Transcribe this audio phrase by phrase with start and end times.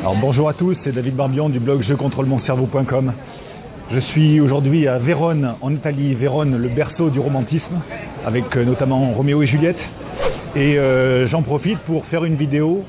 [0.00, 3.12] Alors bonjour à tous, c'est David Barbion du blog jeuxcontrôlemoncerveau.com.
[3.90, 6.14] Je suis aujourd'hui à Vérone, en Italie.
[6.14, 7.80] Vérone, le berceau du romantisme,
[8.24, 9.78] avec euh, notamment Roméo et Juliette.
[10.54, 12.84] Et euh, j'en profite pour faire une vidéo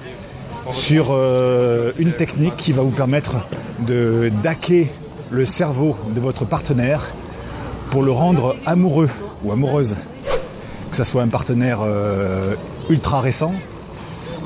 [0.87, 3.37] sur euh, une technique qui va vous permettre
[3.87, 4.91] de daquer
[5.31, 7.01] le cerveau de votre partenaire
[7.89, 9.09] pour le rendre amoureux
[9.43, 9.89] ou amoureuse.
[10.91, 11.79] Que ce soit un partenaire
[12.89, 13.53] ultra récent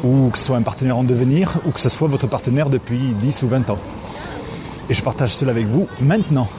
[0.04, 3.14] ou que ce soit un partenaire en devenir, ou que ce soit votre partenaire depuis
[3.22, 3.80] 10 ou 20 ans.
[4.90, 6.50] Et je partage cela avec vous maintenant.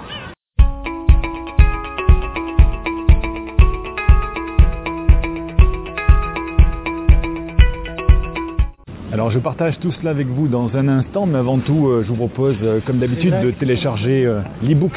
[9.15, 12.09] Alors je partage tout cela avec vous dans un instant, mais avant tout, euh, je
[12.09, 14.93] vous propose, euh, comme d'habitude, de télécharger euh, l'e-book.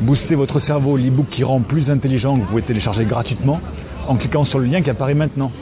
[0.00, 3.60] Booster votre cerveau, l'e-book qui rend plus intelligent, que vous pouvez télécharger gratuitement
[4.08, 5.52] en cliquant sur le lien qui apparaît maintenant.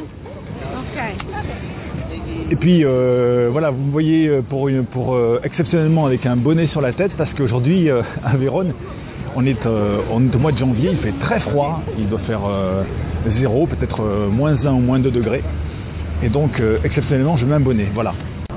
[2.53, 6.81] Et puis euh, voilà, vous me voyez euh, pour, euh, exceptionnellement avec un bonnet sur
[6.81, 7.89] la tête parce qu'aujourd'hui
[8.25, 8.73] à Vérone,
[9.37, 12.41] on est, au mois de janvier, il fait très froid, il doit faire
[13.39, 15.45] 0, peut-être moins 1 ou moins 2 degrés.
[16.25, 17.87] Et donc exceptionnellement je mets un bonnet.
[17.95, 18.13] Voilà.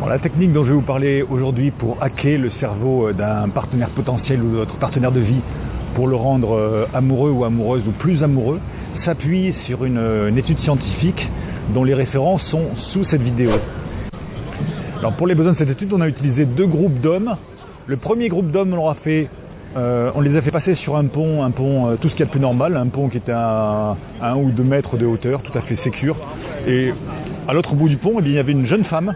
[0.10, 4.42] la technique dont je vais vous parler aujourd'hui pour hacker le cerveau d'un partenaire potentiel
[4.42, 5.42] ou de votre partenaire de vie
[5.94, 8.60] pour le rendre amoureux ou amoureuse ou plus amoureux
[9.06, 11.30] s'appuie sur une étude scientifique
[11.76, 13.52] dont les références sont sous cette vidéo.
[15.12, 17.36] Pour les besoins de cette étude, on a utilisé deux groupes d'hommes.
[17.88, 18.96] Le premier groupe d'hommes, on,
[19.76, 22.24] euh, les a fait passer sur un pont, un pont euh, tout ce qu'il y
[22.24, 25.42] a de plus normal, un pont qui était à un ou deux mètres de hauteur,
[25.42, 26.16] tout à fait sécure.
[26.68, 26.94] Et
[27.48, 29.14] à l'autre bout du pont, eh il y avait une jeune femme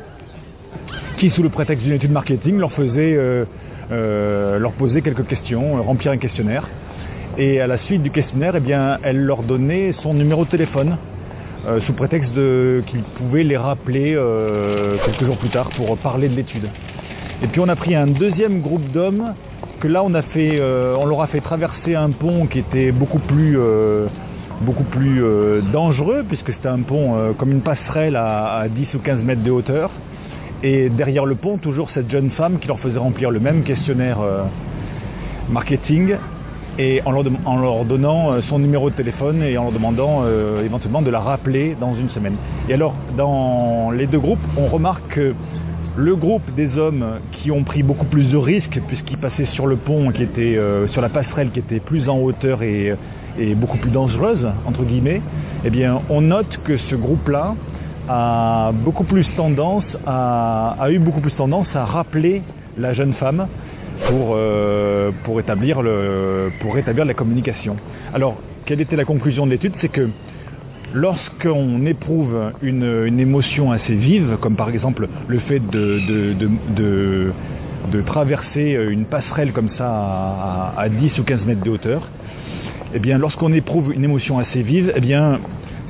[1.19, 3.45] qui, sous le prétexte d'une étude marketing, leur faisait, euh,
[4.77, 6.67] posait quelques questions, remplir un questionnaire.
[7.37, 10.97] Et à la suite du questionnaire, eh elle leur donnait son numéro de téléphone
[11.67, 12.31] euh, sous prétexte
[12.85, 16.69] qu'ils pouvaient les rappeler euh, quelques jours plus tard pour parler de l'étude.
[17.43, 19.33] Et puis on a pris un deuxième groupe d'hommes
[19.81, 23.59] que là on euh, leur a fait traverser un pont qui était beaucoup plus,
[25.73, 29.91] dangereux puisque c'était un pont comme une passerelle à, 10 ou 15 mètres de hauteur.
[30.63, 34.19] Et derrière le pont, toujours cette jeune femme qui leur faisait remplir le même questionnaire
[35.49, 36.15] marketing
[36.79, 41.01] et en leur, donnant euh, son numéro de téléphone et en leur demandant euh, éventuellement
[41.01, 42.35] de la rappeler dans une semaine.
[42.69, 45.33] Et alors, dans les deux groupes, on remarque que
[45.95, 49.77] le groupe des hommes qui ont pris beaucoup plus de risques puisqu'ils passaient sur le
[49.77, 52.95] pont qui était euh, sur la passerelle qui était plus en hauteur et,
[53.55, 55.21] beaucoup plus dangereuse entre guillemets,
[55.63, 57.53] eh bien on note que ce groupe-là
[58.09, 62.41] a beaucoup plus tendance a eu beaucoup plus tendance à rappeler
[62.79, 63.45] la jeune femme
[64.07, 67.77] pour, euh, pour, établir le, pour établir la communication.
[68.13, 69.73] Alors, quelle était la conclusion de l'étude?
[69.81, 70.09] C'est que
[70.93, 76.33] lorsqu'on éprouve une, émotion assez vive, comme par exemple le fait de,
[76.75, 82.07] de, traverser une passerelle comme ça à, 10 ou 15 mètres de hauteur,
[82.93, 85.39] eh bien lorsqu'on éprouve une émotion assez vive, eh bien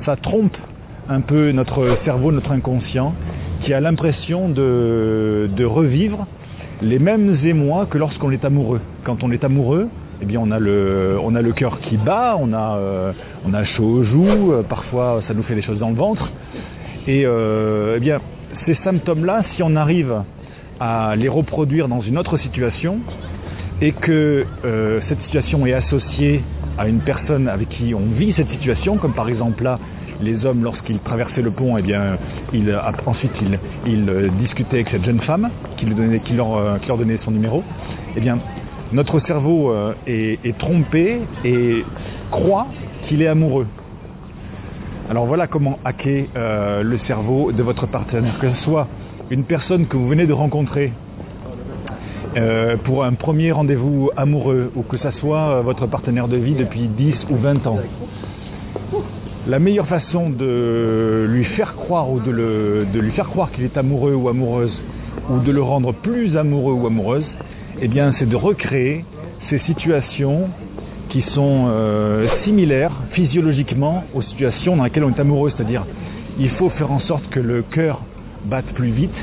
[0.04, 0.56] ça trompe
[1.08, 3.14] un peu notre cerveau, notre inconscient,
[3.62, 6.26] qui a l'impression de, revivre
[6.82, 8.80] les mêmes émois que lorsqu'on est amoureux.
[9.04, 9.88] Quand on est amoureux,
[10.22, 13.12] eh bien on a le, on a le cœur qui bat, on a, euh,
[13.44, 16.30] on a chaud aux joues, euh, parfois ça nous fait des choses dans le ventre.
[17.06, 18.20] Et euh, eh bien
[18.66, 20.22] ces symptômes-là, si on arrive
[20.80, 23.00] à les reproduire dans une autre situation,
[23.80, 24.44] et que
[25.08, 26.42] cette situation est associée
[26.76, 29.78] à une personne avec qui on vit cette situation, comme par exemple là
[30.20, 32.18] les hommes, lorsqu'ils traversaient le pont, eh bien,
[33.06, 33.32] ensuite
[33.86, 37.62] ils, euh, discutaient avec cette jeune femme qui, euh, leur, donnait son numéro.
[38.16, 38.38] Eh bien,
[38.92, 41.84] notre cerveau euh, est, trompé et
[42.30, 42.66] croit
[43.06, 43.66] qu'il est amoureux.
[45.10, 48.88] Alors voilà comment hacker le cerveau de votre partenaire, que ce soit
[49.30, 50.92] une personne que vous venez de rencontrer
[52.84, 57.14] pour un premier rendez-vous amoureux ou que ce soit votre partenaire de vie depuis 10
[57.30, 57.78] ou 20 ans
[59.48, 62.30] la meilleure façon de lui faire croire ou de,
[62.92, 64.76] lui faire croire qu'il est amoureux ou amoureuse
[65.30, 67.24] ou de le rendre plus amoureux ou amoureuse,
[67.80, 69.06] eh bien c'est de recréer
[69.48, 70.50] ces situations
[71.08, 75.86] qui sont euh, similaires physiologiquement aux situations dans lesquelles on est amoureux, c'est-à-dire
[76.38, 78.02] il faut faire en sorte que le cœur
[78.44, 79.16] batte plus vite,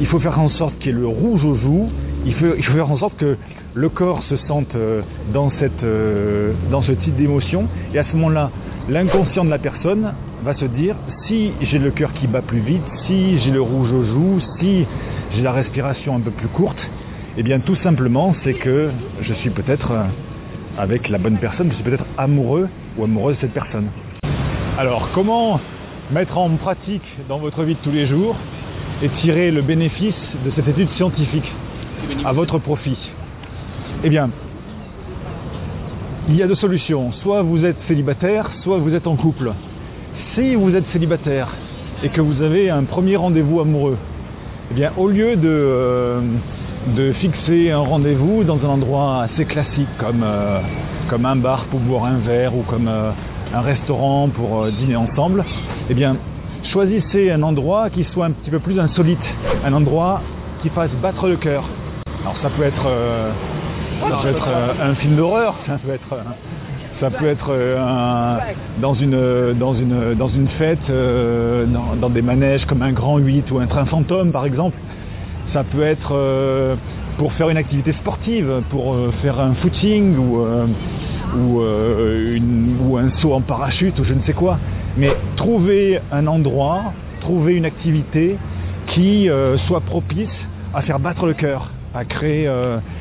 [0.00, 1.88] il faut faire en sorte qu'il y ait le rouge aux joues,
[2.26, 3.36] il faut, faire en sorte que
[3.74, 5.02] le corps se sente euh,
[5.32, 5.52] dans,
[5.84, 8.50] euh, dans ce type d'émotion, et à ce moment-là,
[8.90, 10.96] l'inconscient de la personne va se dire
[11.28, 14.84] si j'ai le cœur qui bat plus vite, si j'ai le rouge aux joues, si
[15.32, 16.78] j'ai la respiration un peu plus courte,
[17.36, 18.90] eh bien tout simplement c'est que
[19.22, 20.04] je suis peut-être euh,
[20.76, 23.86] avec la bonne personne, je suis peut-être amoureux ou amoureuse de cette personne.
[24.76, 25.60] Alors comment
[26.10, 28.34] mettre en pratique dans votre vie de tous les jours
[29.04, 30.14] et tirer le bénéfice
[30.44, 31.50] de cette étude scientifique
[32.24, 32.98] à votre profit?
[34.02, 34.30] Eh bien,
[36.30, 37.10] il y a deux solutions.
[37.22, 39.52] Soit vous êtes célibataire, soit vous êtes en couple.
[40.34, 41.48] Si vous êtes célibataire
[42.04, 43.96] et que vous avez un premier rendez-vous amoureux,
[44.70, 46.20] eh bien, au lieu de, euh,
[46.96, 50.60] de fixer un rendez-vous dans un endroit assez classique comme, euh,
[51.10, 53.10] un bar pour boire un verre ou comme euh,
[53.52, 55.44] un restaurant pour dîner ensemble,
[55.88, 56.16] eh bien,
[56.72, 59.18] choisissez un endroit qui soit un petit peu plus insolite,
[59.64, 60.22] un endroit
[60.62, 61.64] qui fasse battre le cœur.
[62.22, 62.86] Alors ça peut être
[64.00, 66.22] ça peut être euh, un film d'horreur, ça peut être, euh,
[67.00, 68.38] ça peut être euh,
[68.80, 70.90] dans, une, dans, une, dans une fête,
[72.00, 74.76] dans, des manèges comme un grand 8 ou un train fantôme par exemple.
[75.52, 76.14] Ça peut être
[77.18, 80.46] pour faire une activité sportive, pour faire un footing ou,
[81.36, 84.58] ou, un saut en parachute ou je ne sais quoi.
[84.96, 88.36] Mais trouver un endroit, trouver une activité
[88.88, 89.28] qui
[89.66, 90.28] soit propice
[90.72, 92.48] à faire battre le cœur à créer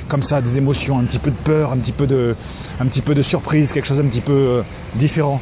[0.09, 2.35] comme ça des émotions, un petit peu de peur, un petit peu de,
[2.79, 4.61] un petit peu de surprise, quelque chose un petit peu euh,
[4.95, 5.39] différent.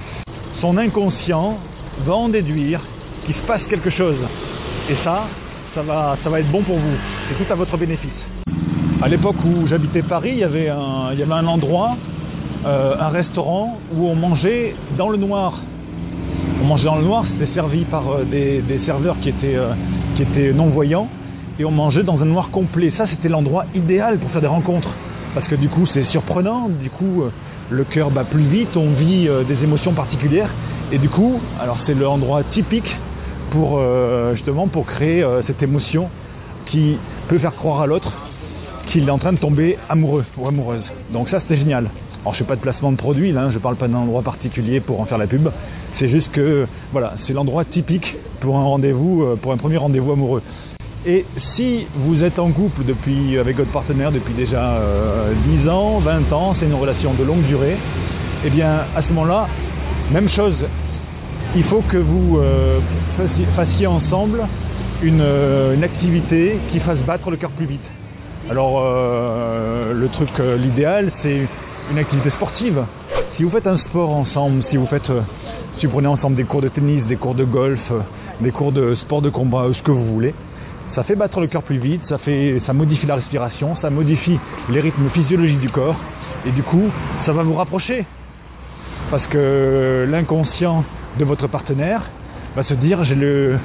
[0.62, 1.58] Son inconscient
[2.06, 2.81] va en déduire
[3.25, 4.18] qu'il se passe quelque chose.
[4.90, 5.28] Et ça,
[5.74, 6.98] ça va, ça va être bon pour vous.
[7.28, 8.12] C'est tout à votre bénéfice.
[9.02, 11.96] À l'époque où j'habitais Paris, il y avait un, il y avait un endroit,
[12.66, 15.54] euh, un restaurant où on mangeait dans le noir.
[16.62, 19.58] On mangeait dans le noir, c'était servi par des, des, serveurs qui étaient,
[20.16, 21.08] qui étaient non-voyants
[21.59, 22.92] et on mangeait dans un noir complet.
[22.98, 24.89] Ça, c'était l'endroit idéal pour faire des rencontres.
[25.33, 27.31] Parce que du coup, c'est surprenant, du coup, euh,
[27.69, 30.50] le cœur bat plus vite, on vit euh, des émotions particulières.
[30.92, 32.95] Et du coup, alors c'est l'endroit typique
[33.51, 36.09] pour euh, justement créer cette émotion
[36.68, 38.12] qui peut faire croire à l'autre
[38.88, 40.83] qu'il est en train de tomber amoureux ou amoureuse.
[41.12, 41.89] Donc ça, c'était génial.
[42.21, 44.21] Alors je fais pas de placement de produit, là, hein, je parle pas d'un endroit
[44.21, 45.50] particulier pour en faire la pub.
[46.00, 50.42] C'est juste que voilà, c'est l'endroit typique pour un rendez-vous, pour un premier rendez-vous amoureux.
[51.06, 54.82] Et si vous êtes en couple depuis, avec votre partenaire depuis déjà
[55.48, 57.78] 10 euh, ans, 20 ans, c'est une relation de longue durée,
[58.44, 59.48] eh bien à ce moment-là,
[60.12, 60.56] même chose,
[61.56, 62.80] il faut que vous euh,
[63.56, 64.48] fassiez, ensemble
[65.04, 67.86] euh, une, activité qui fasse battre le cœur plus vite.
[68.50, 71.42] Alors le truc, l'idéal, c'est
[71.92, 72.82] une activité sportive.
[73.36, 75.12] Si vous faites un sport ensemble, si vous faites,
[75.80, 77.92] si vous prenez ensemble des cours de tennis, des cours de golf,
[78.40, 80.34] des cours de sport de combat, ce que vous voulez,
[80.98, 84.40] ça fait battre le cœur plus vite, ça, fait, ça modifie la respiration, ça modifie
[84.68, 85.96] les rythmes physiologiques du corps,
[86.44, 86.86] et du coup,
[87.24, 88.04] ça va vous rapprocher.
[89.12, 90.84] Parce que l'inconscient
[91.20, 92.02] de votre partenaire
[92.56, 93.60] va se dire j'ai le,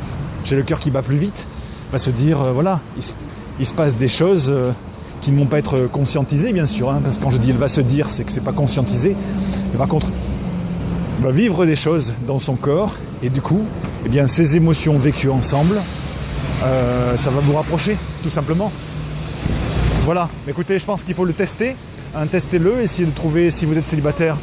[0.45, 1.47] j'ai le cœur qui bat plus vite,
[1.91, 2.81] va se dire euh, voilà,
[3.59, 4.73] il, se passe des choses euh,
[5.23, 7.57] qui ne vont pas être conscientisées bien sûr, hein, parce que quand je dis il
[7.57, 9.17] va se dire, c'est que c'est pas conscientisé.
[9.73, 10.09] Mais par contre,
[11.19, 12.93] il va vivre des choses dans son corps,
[13.23, 13.63] et du coup,
[14.05, 15.81] eh bien, ces émotions vécues ensemble
[16.63, 18.71] euh, ça va vous rapprocher, tout simplement.
[20.05, 21.75] Voilà, écoutez, je pense qu'il faut le tester.
[22.15, 24.37] Hein, Testez-le, essayez de trouver, si vous êtes célibataire,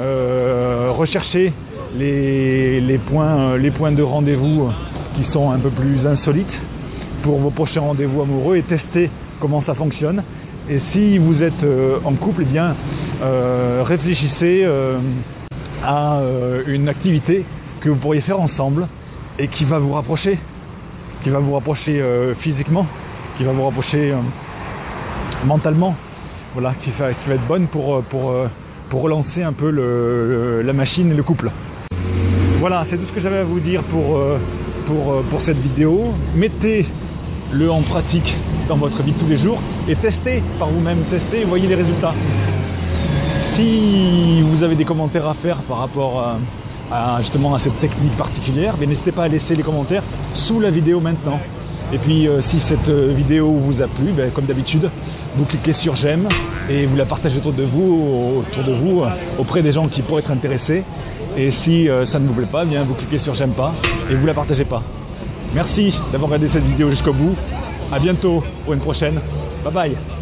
[0.00, 1.52] euh, recherchez
[1.96, 4.70] les, points, les points de rendez-vous
[5.16, 6.46] qui sont un peu plus insolites
[7.22, 9.10] pour vos prochains rendez-vous amoureux et testez
[9.40, 10.22] comment ça fonctionne.
[10.70, 12.76] Et si vous êtes euh, en couple, eh bien,
[13.84, 14.66] réfléchissez
[15.84, 16.20] à
[16.66, 17.44] une activité
[17.80, 18.88] que vous pourriez faire ensemble
[19.38, 20.38] et qui va vous rapprocher
[21.22, 22.86] qui va vous rapprocher euh, physiquement,
[23.36, 24.16] qui va vous rapprocher euh,
[25.44, 25.96] mentalement,
[26.54, 28.48] voilà, qui va, être bonne pour, euh,
[28.92, 29.70] relancer un peu
[30.62, 31.50] la machine et le couple.
[32.60, 34.18] Voilà, c'est tout ce que j'avais à vous dire pour,
[35.44, 36.14] cette vidéo.
[36.34, 38.34] Mettez-le en pratique
[38.66, 42.14] dans votre vie tous les jours et testez par vous-même, testez et voyez les résultats.
[43.56, 46.38] Si vous avez des commentaires à faire par rapport à,
[47.20, 50.02] justement à cette technique particulière, n'hésitez pas à laisser les commentaires
[50.46, 51.40] sous la vidéo maintenant.
[51.92, 54.90] Et puis euh, si cette euh, vidéo vous a plu, ben, comme d'habitude,
[55.36, 56.28] vous cliquez sur j'aime
[56.68, 60.02] et vous la partagez autour de vous, autour de vous, euh, auprès des gens qui
[60.02, 60.84] pourraient être intéressés.
[61.36, 63.72] Et si ça ne vous plaît pas, bien vous cliquez sur j'aime pas
[64.10, 64.82] et vous la partagez pas.
[65.54, 67.36] Merci d'avoir regardé cette vidéo jusqu'au bout.
[67.92, 69.20] A bientôt pour une prochaine.
[69.64, 70.17] Bye bye